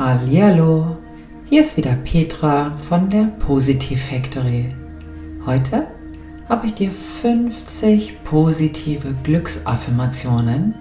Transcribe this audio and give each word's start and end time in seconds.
Hallihallo, 0.00 0.96
hier 1.44 1.60
ist 1.60 1.76
wieder 1.76 1.92
Petra 1.92 2.74
von 2.78 3.10
der 3.10 3.24
Positive 3.38 3.98
Factory. 3.98 4.74
Heute 5.44 5.88
habe 6.48 6.68
ich 6.68 6.72
dir 6.72 6.90
50 6.90 8.24
positive 8.24 9.14
Glücksaffirmationen 9.22 10.74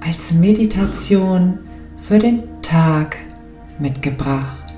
als 0.00 0.34
Meditation 0.34 1.60
für 1.96 2.18
den 2.18 2.42
Tag 2.60 3.16
mitgebracht. 3.78 4.74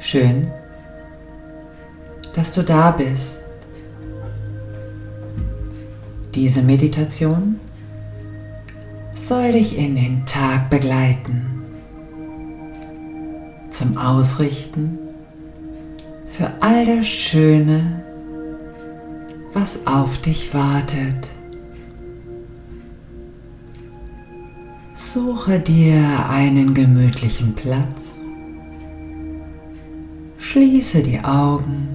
Schön, 0.00 0.44
dass 2.34 2.52
du 2.52 2.64
da 2.64 2.90
bist. 2.90 3.42
Diese 6.34 6.62
Meditation 6.62 7.60
soll 9.18 9.52
dich 9.52 9.76
in 9.76 9.96
den 9.96 10.24
Tag 10.26 10.70
begleiten, 10.70 11.44
zum 13.70 13.98
Ausrichten 13.98 14.98
für 16.26 16.50
all 16.60 16.86
das 16.86 17.06
Schöne, 17.06 18.04
was 19.52 19.86
auf 19.86 20.18
dich 20.18 20.54
wartet. 20.54 21.30
Suche 24.94 25.58
dir 25.58 26.28
einen 26.28 26.74
gemütlichen 26.74 27.54
Platz, 27.54 28.18
schließe 30.38 31.02
die 31.02 31.20
Augen 31.20 31.88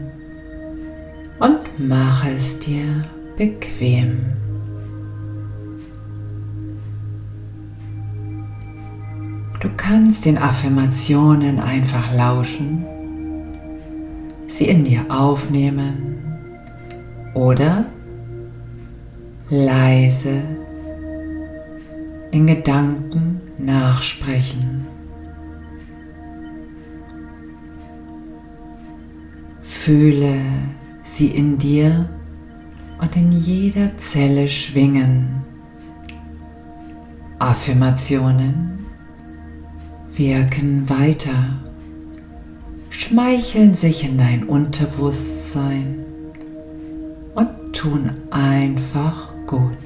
und 1.40 1.80
mache 1.80 2.32
es 2.32 2.60
dir 2.60 3.04
bequem. 3.38 4.43
Kannst 9.78 10.26
den 10.26 10.38
Affirmationen 10.38 11.60
einfach 11.60 12.14
lauschen, 12.14 12.86
sie 14.48 14.68
in 14.68 14.84
dir 14.84 15.06
aufnehmen 15.10 16.24
oder 17.34 17.86
leise 19.50 20.42
in 22.32 22.48
Gedanken 22.48 23.42
nachsprechen. 23.58 24.88
Fühle 29.62 30.42
sie 31.04 31.28
in 31.28 31.58
dir 31.58 32.10
und 33.00 33.16
in 33.16 33.32
jeder 33.32 33.96
Zelle 33.98 34.48
schwingen. 34.48 35.42
Affirmationen 37.40 38.83
wirken 40.18 40.90
weiter, 40.90 41.60
schmeicheln 42.90 43.74
sich 43.74 44.04
in 44.04 44.18
dein 44.18 44.44
Unterbewusstsein 44.44 46.06
und 47.34 47.74
tun 47.74 48.12
einfach 48.32 49.34
gut. 49.48 49.78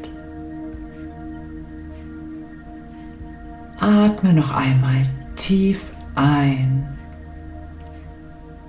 Atme 3.79 4.33
noch 4.33 4.51
einmal 4.51 5.03
tief 5.35 5.91
ein 6.15 6.87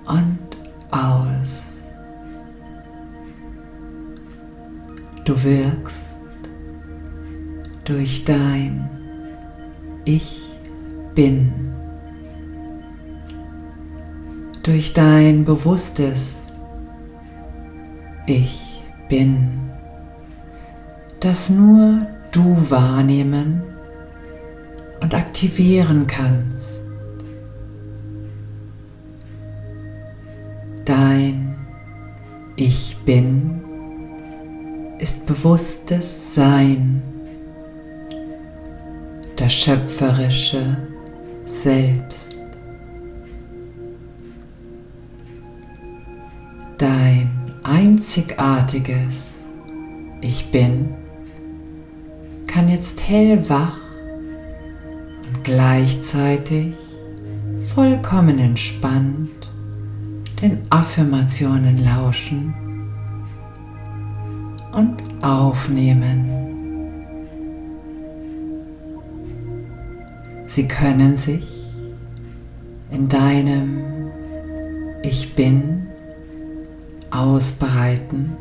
und 0.07 0.39
aus. 0.91 1.73
Du 5.25 5.43
wirkst 5.43 6.19
durch 7.83 8.23
dein 8.23 8.89
Ich 10.05 10.48
bin. 11.19 11.51
Durch 14.63 14.93
dein 14.93 15.43
bewusstes 15.43 16.47
Ich 18.25 18.81
bin, 19.09 19.49
das 21.19 21.49
nur 21.49 21.99
du 22.31 22.55
wahrnehmen 22.71 23.61
und 25.01 25.13
aktivieren 25.13 26.07
kannst. 26.07 26.83
Dein 30.85 31.53
Ich 32.55 32.95
bin 33.03 33.59
ist 34.99 35.25
bewusstes 35.25 36.33
Sein, 36.33 37.01
das 39.35 39.51
schöpferische 39.51 40.88
selbst. 41.49 42.37
Dein 46.77 47.29
einzigartiges 47.63 49.45
Ich 50.21 50.51
bin 50.51 50.89
kann 52.47 52.67
jetzt 52.67 53.07
hellwach 53.07 53.77
und 55.27 55.43
gleichzeitig 55.43 56.73
vollkommen 57.73 58.39
entspannt 58.39 59.29
den 60.41 60.59
Affirmationen 60.69 61.83
lauschen 61.83 62.53
und 64.71 65.03
aufnehmen. 65.21 66.58
Sie 70.49 70.67
können 70.67 71.15
sich 71.15 71.47
in 72.89 73.07
deinem 73.07 74.09
Ich 75.03 75.35
bin 75.35 75.85
ausbreiten 77.11 78.35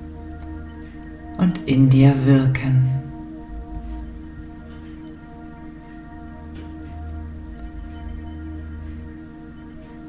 und 1.37 1.69
in 1.69 1.91
dir 1.91 2.15
wirken. 2.25 2.91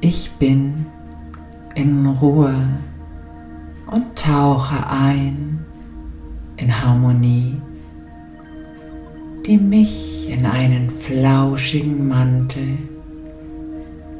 Ich 0.00 0.30
bin 0.38 0.86
in 1.74 2.06
Ruhe 2.06 2.54
und 3.90 4.16
tauche 4.16 4.88
ein 4.88 5.66
in 6.56 6.82
Harmonie, 6.82 7.60
die 9.44 9.58
mich 9.58 10.09
in 10.30 10.46
einen 10.46 10.88
flauschigen 10.90 12.06
Mantel 12.06 12.78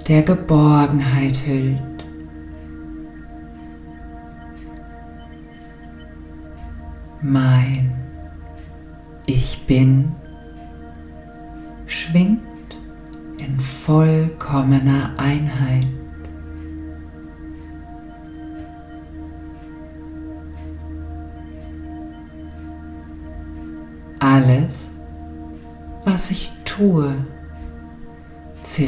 der 0.09 0.22
Geborgenheit 0.22 1.38
hüllt. 1.47 1.81
Mein 7.22 7.93
Ich 9.26 9.66
bin 9.66 10.12
schwingt 11.87 12.41
in 13.38 13.60
vollkommener 13.60 15.15
Einheit. 15.16 16.00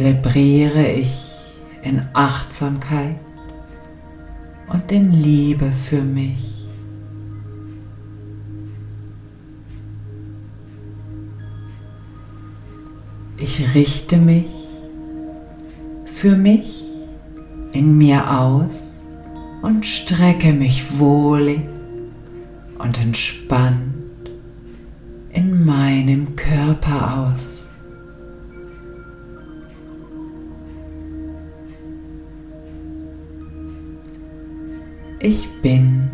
Zelebriere 0.03 0.91
ich 0.91 1.15
in 1.85 2.03
Achtsamkeit 2.13 3.21
und 4.69 4.91
in 4.91 5.13
Liebe 5.13 5.71
für 5.71 6.03
mich. 6.03 6.67
Ich 13.37 13.75
richte 13.77 14.17
mich 14.17 14.47
für 16.05 16.35
mich 16.35 16.83
in 17.73 17.97
mir 17.97 18.29
aus 18.41 19.03
und 19.63 19.87
strecke 19.87 20.53
mich 20.53 20.99
wohlig 20.99 21.61
und 22.77 23.01
entspannt 23.01 23.95
in 25.31 25.65
meinem 25.65 26.35
Körper 26.35 27.29
aus. 27.31 27.62
Ich 35.25 35.49
bin 35.63 36.11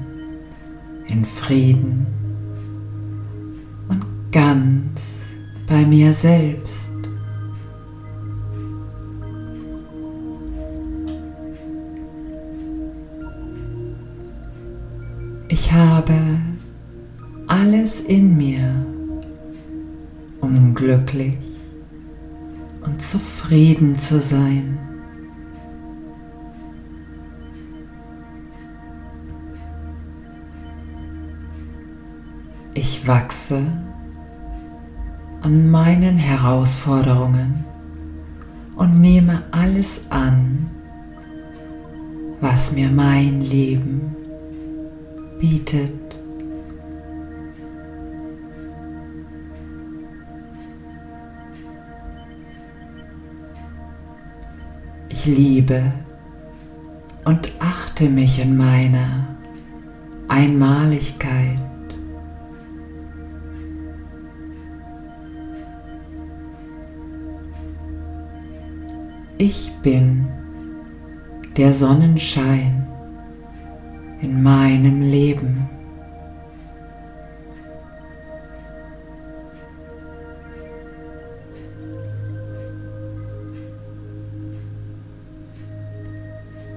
in 1.07 1.25
Frieden 1.25 2.07
und 3.89 4.05
ganz 4.31 5.31
bei 5.67 5.87
mir 5.87 6.13
selbst. 6.13 6.93
Ich 15.49 15.73
habe 15.73 16.13
alles 17.47 18.01
in 18.01 18.37
mir, 18.37 18.75
um 20.43 20.75
glücklich 20.75 21.39
und 22.85 23.01
zufrieden 23.01 23.99
zu 23.99 24.21
sein. 24.21 24.88
Ich 32.81 33.09
wachse 33.09 33.61
an 35.43 35.69
meinen 35.69 36.17
Herausforderungen 36.17 37.65
und 38.77 39.01
nehme 39.01 39.43
alles 39.51 40.03
an, 40.11 40.71
was 42.41 42.71
mir 42.71 42.89
mein 42.89 43.41
Leben 43.41 44.15
bietet. 45.41 46.21
Ich 55.09 55.27
liebe 55.27 55.93
und 57.25 57.51
achte 57.59 58.09
mich 58.09 58.39
in 58.39 58.57
meiner 58.57 59.27
Einmaligkeit. 60.29 61.68
Ich 69.41 69.71
bin 69.85 70.27
der 71.57 71.73
Sonnenschein 71.73 72.89
in 74.21 74.43
meinem 74.43 75.01
Leben. 75.01 75.71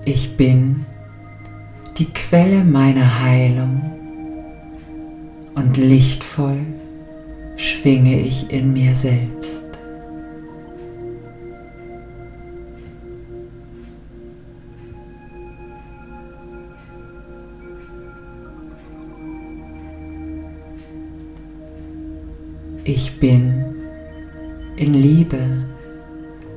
Ich 0.06 0.38
bin 0.38 0.86
die 1.98 2.06
Quelle 2.06 2.64
meiner 2.64 3.24
Heilung 3.24 3.82
und 5.56 5.78
lichtvoll 5.78 6.60
schwinge 7.58 8.20
ich 8.20 8.52
in 8.52 8.74
mir 8.74 8.96
selbst. 8.96 9.41
Ich 22.94 23.20
bin 23.20 23.64
in 24.76 24.94
Liebe 24.94 25.66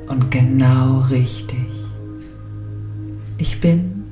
und 0.09 0.33
genau 0.33 0.99
richtig. 1.09 1.69
Ich 3.39 3.61
bin 3.61 4.03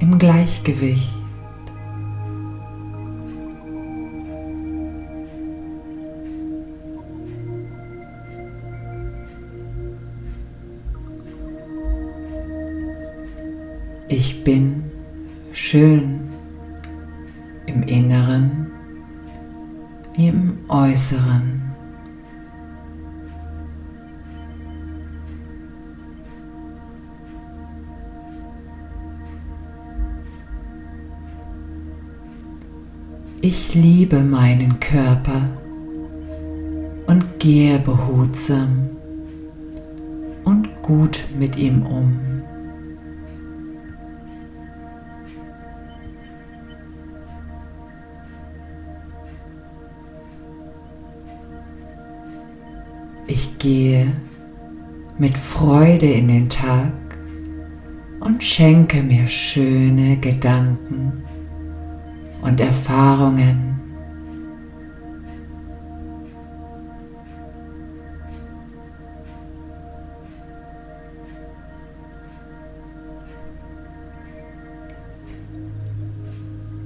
im 0.00 0.18
Gleichgewicht. 0.18 1.08
Ich 14.08 14.44
bin 14.44 14.84
schön 15.52 16.19
Äußeren. 20.90 21.62
Ich 33.40 33.74
liebe 33.74 34.20
meinen 34.20 34.80
Körper 34.80 35.42
und 37.06 37.38
gehe 37.38 37.78
behutsam 37.78 38.90
und 40.44 40.82
gut 40.82 41.24
mit 41.38 41.56
ihm 41.56 41.86
um. 41.86 42.29
Ich 53.32 53.58
gehe 53.58 54.12
mit 55.16 55.38
Freude 55.38 56.06
in 56.06 56.26
den 56.26 56.48
Tag 56.48 56.92
und 58.18 58.42
schenke 58.42 59.04
mir 59.04 59.28
schöne 59.28 60.16
Gedanken 60.16 61.22
und 62.42 62.60
Erfahrungen. 62.60 63.78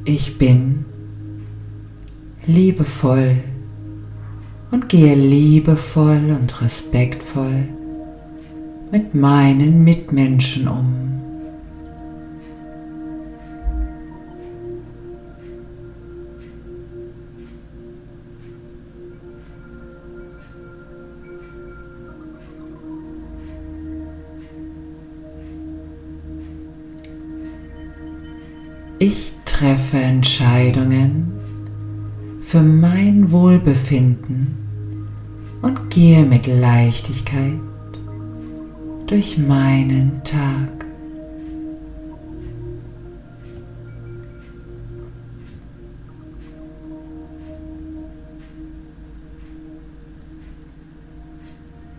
Ich 0.05 0.37
bin 0.37 0.85
liebevoll 2.47 3.39
und 4.75 4.89
gehe 4.89 5.15
liebevoll 5.15 6.37
und 6.37 6.61
respektvoll 6.61 7.69
mit 8.91 9.15
meinen 9.15 9.85
Mitmenschen 9.85 10.67
um. 10.67 10.95
Ich 28.99 29.35
treffe 29.45 29.99
Entscheidungen 29.99 31.33
für 32.41 32.61
mein 32.61 33.31
Wohlbefinden 33.31 34.64
und 35.65 35.89
gehe 35.89 36.27
mit 36.27 36.47
Leichtigkeit 36.47 37.59
durch 39.07 39.39
meinen 39.39 40.23
Tag. 40.23 40.85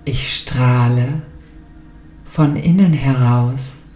Ich 0.06 0.38
strahle 0.38 1.24
von 2.24 2.56
innen 2.58 2.94
heraus 2.94 3.88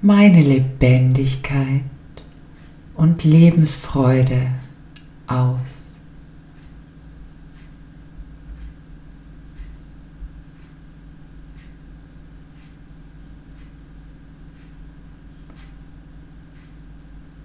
meine 0.00 0.40
Lebendigkeit 0.40 1.82
und 2.94 3.24
Lebensfreude 3.24 4.46
aus. 5.26 5.79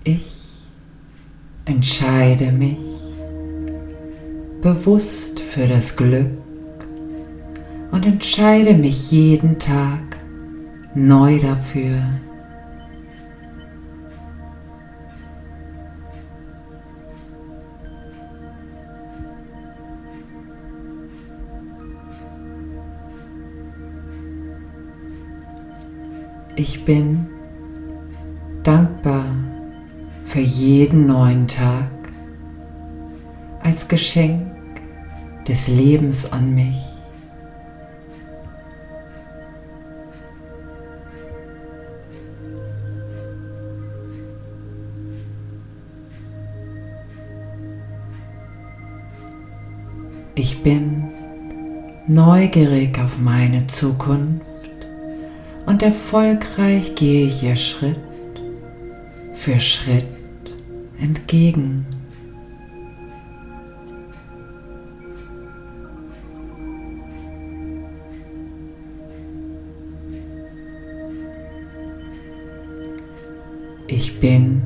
Ich 0.07 0.21
entscheide 1.65 2.51
mich 2.51 2.77
bewusst 4.61 5.39
für 5.39 5.67
das 5.67 5.97
Glück 5.97 6.37
und 7.89 8.05
entscheide 8.05 8.75
mich 8.75 9.11
jeden 9.11 9.57
Tag 9.57 10.17
neu 10.93 11.39
dafür, 11.39 12.03
Ich 26.57 26.85
bin 26.85 27.27
dankbar 28.63 29.25
für 30.35 30.41
jeden 30.41 31.07
neuen 31.07 31.47
Tag 31.47 31.87
als 33.63 33.87
Geschenk 33.87 34.51
des 35.47 35.69
Lebens 35.69 36.29
an 36.29 36.53
mich. 36.53 36.75
Ich 50.35 50.61
bin 50.63 51.05
neugierig 52.07 52.99
auf 52.99 53.19
meine 53.19 53.67
Zukunft 53.67 54.43
und 55.65 55.81
erfolgreich 55.81 56.93
gehe 56.95 57.27
ich 57.27 57.41
ihr 57.41 57.55
Schritt 57.55 57.95
für 59.33 59.61
Schritt 59.61 60.14
entgegen. 60.99 61.85
Ich 73.87 74.19
bin 74.19 74.61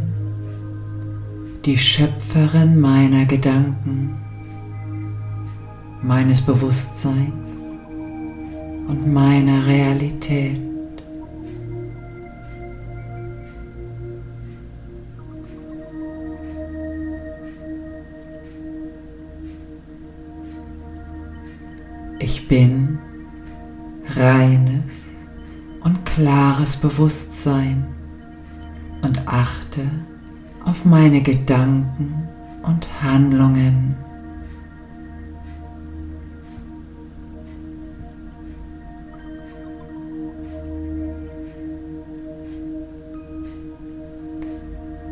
die 1.65 1.77
Schöpferin 1.77 2.79
meiner 2.79 3.25
Gedanken, 3.25 4.17
meines 6.01 6.41
Bewusstseins 6.41 7.59
und 8.87 9.13
meiner 9.13 9.67
Realität. 9.67 10.68
Bin 22.49 22.97
reines 24.15 24.89
und 25.85 26.03
klares 26.03 26.77
Bewusstsein 26.77 27.85
und 29.03 29.27
achte 29.27 29.81
auf 30.65 30.83
meine 30.83 31.21
Gedanken 31.21 32.27
und 32.63 32.87
Handlungen. 33.01 33.95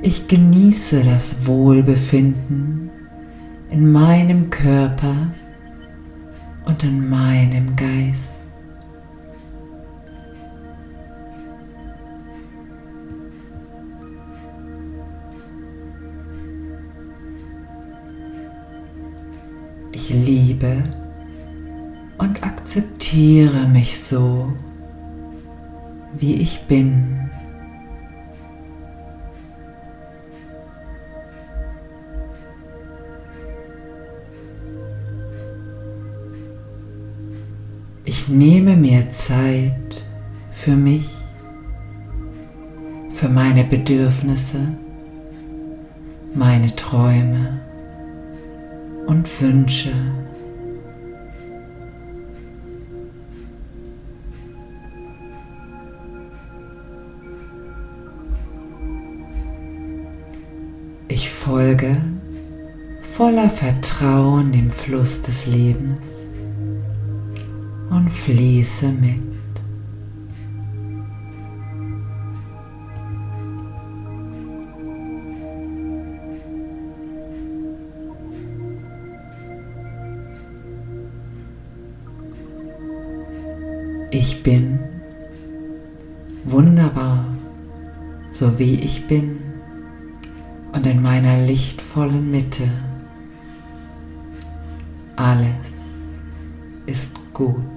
Ich 0.01 0.27
genieße 0.27 1.03
das 1.03 1.45
Wohlbefinden 1.45 2.89
in 3.69 3.91
meinem 3.91 4.49
Körper 4.49 5.31
und 6.67 6.83
in 6.83 7.09
meinem 7.09 7.75
Geist. 7.75 8.49
Ich 19.93 20.09
liebe 20.09 20.83
und 22.17 22.43
akzeptiere 22.43 23.67
mich 23.67 23.99
so, 23.99 24.53
wie 26.13 26.35
ich 26.35 26.61
bin. 26.67 27.29
Ich 38.27 38.33
nehme 38.33 38.75
mir 38.75 39.09
Zeit 39.09 40.03
für 40.51 40.75
mich, 40.75 41.07
für 43.09 43.29
meine 43.29 43.63
Bedürfnisse, 43.63 44.67
meine 46.35 46.67
Träume 46.75 47.61
und 49.05 49.29
Wünsche. 49.41 49.93
Ich 61.07 61.29
folge 61.29 61.95
voller 63.03 63.49
Vertrauen 63.49 64.51
dem 64.51 64.69
Fluss 64.69 65.21
des 65.21 65.47
Lebens 65.47 66.27
und 67.89 68.09
fließe 68.09 68.91
mit. 68.91 69.21
Ich 84.09 84.41
bin 84.41 84.79
wunderbar, 86.45 87.25
so 88.31 88.57
wie 88.57 88.75
ich 88.75 89.05
bin 89.05 89.37
und 90.71 90.87
in 90.87 91.01
meiner 91.01 91.45
lichtvollen 91.45 92.31
Mitte. 92.31 92.69
Alles 95.15 95.83
ist 96.85 97.15
gut. 97.33 97.76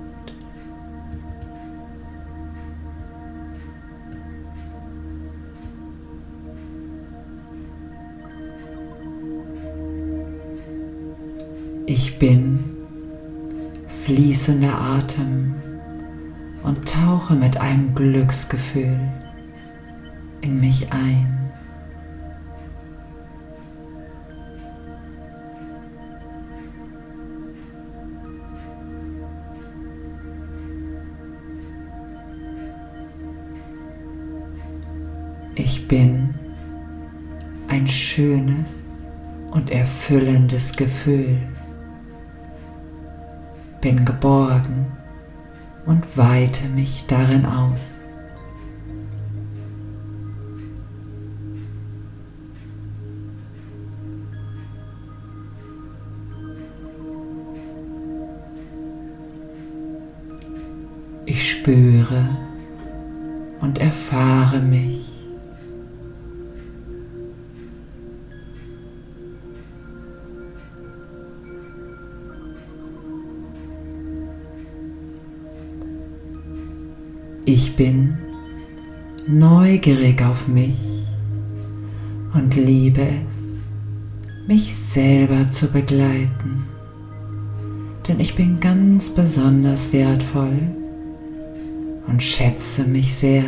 Ich 11.92 12.20
bin 12.20 12.60
fließender 13.88 14.72
Atem 14.72 15.56
und 16.62 16.88
tauche 16.88 17.34
mit 17.34 17.56
einem 17.56 17.96
Glücksgefühl 17.96 18.96
in 20.40 20.60
mich 20.60 20.92
ein. 20.92 21.50
Ich 35.56 35.88
bin 35.88 36.36
ein 37.66 37.88
schönes 37.88 39.02
und 39.50 39.70
erfüllendes 39.70 40.76
Gefühl. 40.76 41.40
Bin 43.80 44.04
geborgen 44.04 44.86
und 45.86 46.18
weite 46.18 46.68
mich 46.68 47.06
darin 47.06 47.46
aus. 47.46 48.10
Ich 61.24 61.52
spüre 61.52 62.28
und 63.60 63.78
erfahre 63.78 64.60
mich. 64.60 65.09
Ich 77.52 77.74
bin 77.74 78.16
neugierig 79.26 80.22
auf 80.22 80.46
mich 80.46 80.78
und 82.32 82.54
liebe 82.54 83.00
es, 83.02 83.56
mich 84.46 84.72
selber 84.72 85.50
zu 85.50 85.66
begleiten, 85.66 86.68
denn 88.06 88.20
ich 88.20 88.36
bin 88.36 88.60
ganz 88.60 89.10
besonders 89.10 89.92
wertvoll 89.92 90.60
und 92.06 92.22
schätze 92.22 92.84
mich 92.84 93.16
sehr. 93.16 93.42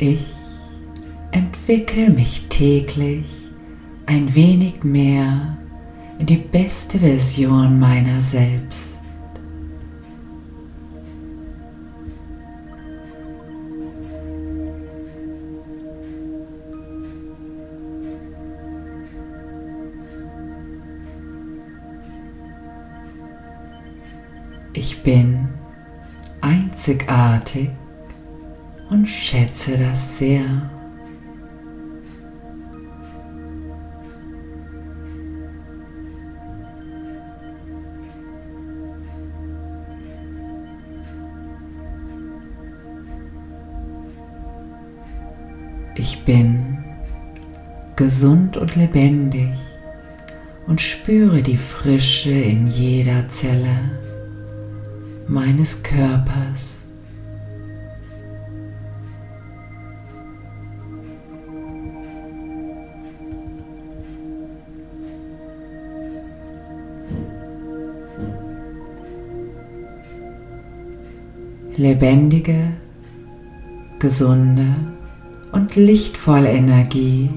Ich 0.00 0.20
entwickle 1.32 2.08
mich 2.10 2.46
täglich 2.48 3.24
ein 4.06 4.32
wenig 4.32 4.84
mehr 4.84 5.58
in 6.20 6.26
die 6.26 6.36
beste 6.36 7.00
Version 7.00 7.80
meiner 7.80 8.22
selbst. 8.22 9.02
Ich 24.74 25.02
bin 25.02 25.48
ein 26.40 26.58
einzigartig 26.78 27.70
schätze 29.08 29.78
das 29.78 30.18
sehr. 30.18 30.44
Ich 45.94 46.24
bin 46.24 46.78
gesund 47.96 48.56
und 48.56 48.76
lebendig 48.76 49.48
und 50.66 50.80
spüre 50.80 51.42
die 51.42 51.56
Frische 51.56 52.30
in 52.30 52.66
jeder 52.66 53.26
Zelle 53.28 53.90
meines 55.26 55.82
Körpers. 55.82 56.77
Lebendige, 71.78 72.72
gesunde 74.00 74.66
und 75.52 75.76
lichtvolle 75.76 76.50
Energie 76.50 77.30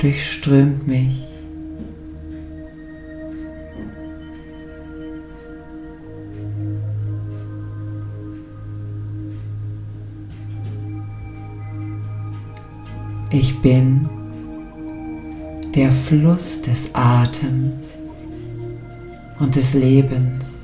durchströmt 0.00 0.88
mich. 0.88 1.22
Ich 13.30 13.56
bin 13.60 14.08
der 15.76 15.92
Fluss 15.92 16.60
des 16.62 16.92
Atems 16.92 17.86
und 19.38 19.54
des 19.54 19.74
Lebens. 19.74 20.55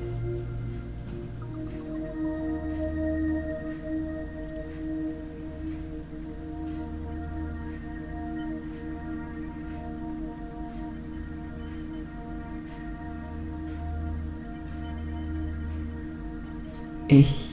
Ich 17.14 17.50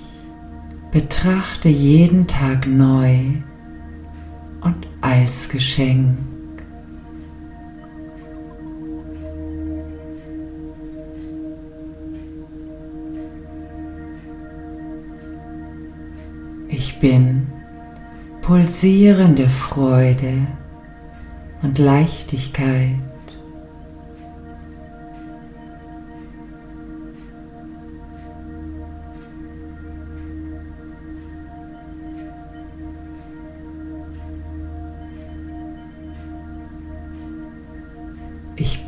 betrachte 0.93 1.67
jeden 1.67 2.27
Tag 2.27 2.65
neu 2.65 3.17
und 4.61 4.87
als 5.01 5.49
Geschenk. 5.49 6.17
Ich 16.69 16.97
bin 16.99 17.47
pulsierende 18.41 19.49
Freude 19.49 20.47
und 21.63 21.79
Leichtigkeit. 21.79 23.08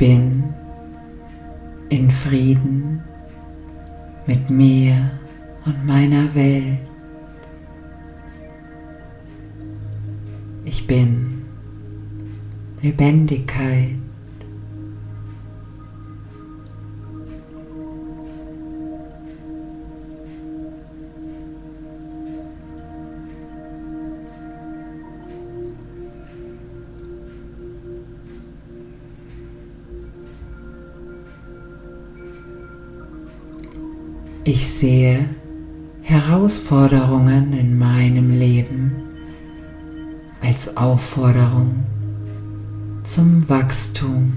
Bin 0.02 0.44
in 1.90 2.10
Frieden 2.10 3.04
mit 4.26 4.50
mir 4.50 5.12
und 5.64 5.86
meiner 5.86 6.34
Welt. 6.34 6.80
Ich 10.66 10.88
bin 10.88 11.44
Lebendigkeit. 12.82 13.94
Ich 34.62 34.70
sehe 34.70 35.26
Herausforderungen 36.04 37.52
in 37.54 37.80
meinem 37.80 38.30
Leben 38.30 38.92
als 40.40 40.78
Aufforderung 40.78 41.84
zum 43.04 43.50
Wachstum. 43.50 44.34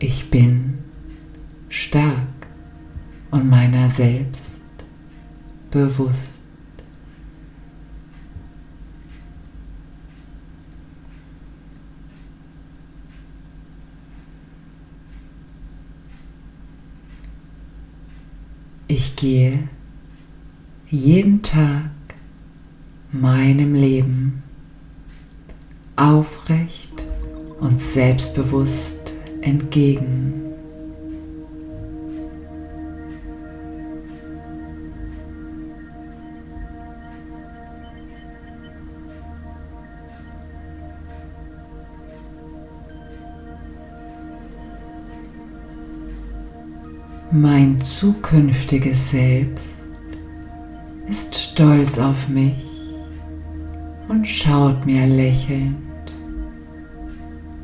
Ich 0.00 0.28
bin 0.28 0.43
bewusst. 5.74 6.44
Ich 18.86 19.16
gehe 19.16 19.68
jeden 20.88 21.42
Tag 21.42 21.90
meinem 23.10 23.74
Leben 23.74 24.44
aufrecht 25.96 27.04
und 27.58 27.82
selbstbewusst 27.82 29.12
entgegen. 29.40 30.43
Mein 47.36 47.80
zukünftiges 47.80 49.10
Selbst 49.10 49.88
ist 51.10 51.34
stolz 51.34 51.98
auf 51.98 52.28
mich 52.28 52.54
und 54.06 54.24
schaut 54.24 54.86
mir 54.86 55.04
lächelnd 55.04 55.74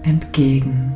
entgegen. 0.02 0.92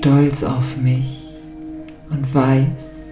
Stolz 0.00 0.44
auf 0.44 0.78
mich 0.78 1.28
und 2.08 2.34
weiß, 2.34 3.04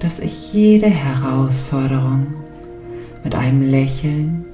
dass 0.00 0.18
ich 0.18 0.52
jede 0.52 0.88
Herausforderung 0.88 2.26
mit 3.22 3.36
einem 3.36 3.62
Lächeln 3.62 4.44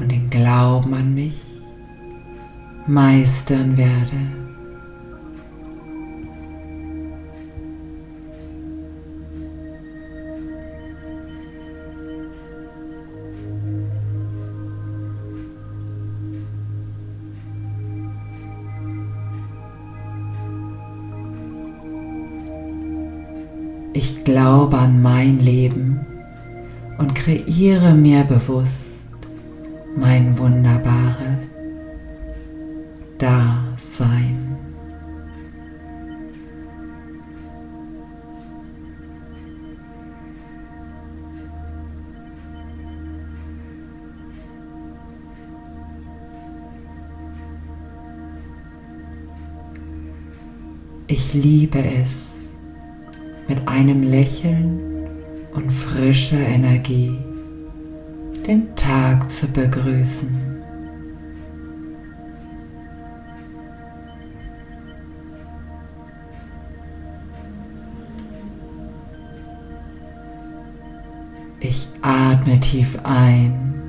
und 0.00 0.10
dem 0.10 0.28
Glauben 0.28 0.92
an 0.94 1.14
mich 1.14 1.40
meistern 2.88 3.76
werde. 3.76 4.37
Glaube 24.30 24.76
an 24.76 25.00
mein 25.00 25.40
Leben 25.40 26.04
und 26.98 27.14
kreiere 27.14 27.94
mir 27.94 28.24
bewusst 28.24 28.98
mein 29.96 30.36
wunderbares 30.36 31.48
Dasein. 33.16 34.58
Ich 51.06 51.32
liebe 51.32 51.82
es, 51.82 52.27
einem 53.78 54.02
Lächeln 54.02 54.80
und 55.54 55.72
frischer 55.72 56.40
Energie 56.40 57.16
den 58.44 58.74
Tag 58.74 59.30
zu 59.30 59.46
begrüßen. 59.52 60.36
Ich 71.60 71.88
atme 72.02 72.58
tief 72.58 72.98
ein 73.04 73.80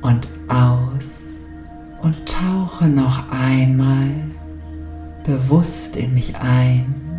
und 0.00 0.26
aus 0.48 1.24
und 2.00 2.16
tauche 2.26 2.88
noch 2.88 3.30
einmal 3.30 4.12
bewusst 5.24 5.98
in 5.98 6.14
mich 6.14 6.34
ein 6.36 7.11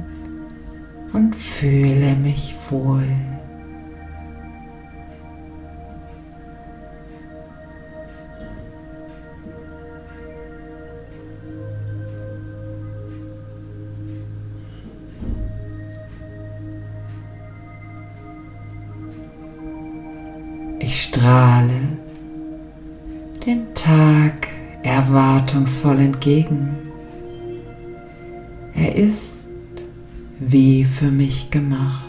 und 1.13 1.35
fühle 1.35 2.15
mich 2.15 2.55
wohl. 2.69 3.07
Ich 20.79 21.03
strahle 21.03 21.69
dem 23.45 23.73
Tag 23.73 24.47
erwartungsvoll 24.81 25.99
entgegen. 25.99 26.75
Er 28.75 28.95
ist 28.95 29.32
wie 30.53 30.85
für 30.85 31.09
mich 31.09 31.49
gemacht. 31.49 32.05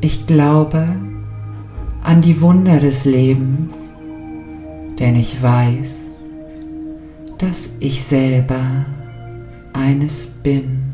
Ich 0.00 0.26
glaube 0.26 0.86
an 2.04 2.20
die 2.20 2.40
Wunder 2.40 2.78
des 2.78 3.06
Lebens, 3.06 3.74
denn 5.00 5.16
ich 5.16 5.42
weiß, 5.42 5.88
dass 7.38 7.70
ich 7.80 8.04
selber 8.04 8.86
eines 9.72 10.28
bin. 10.28 10.93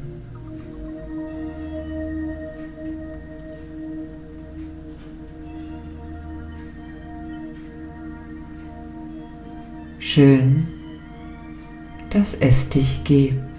Schön, 10.13 10.67
dass 12.13 12.35
es 12.35 12.69
dich 12.69 13.05
gibt. 13.05 13.50